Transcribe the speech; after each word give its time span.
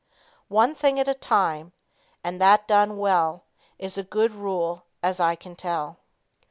"One 0.47 0.73
thing 0.73 0.99
at 0.99 1.07
a 1.07 1.13
time, 1.13 1.73
and 2.23 2.41
that 2.41 2.67
done 2.67 2.97
will 2.97 3.43
Is 3.77 3.99
a 3.99 4.03
good 4.03 4.31
rule 4.31 4.87
as 5.03 5.19
I 5.19 5.35
can 5.35 5.55
tell." 5.55 5.99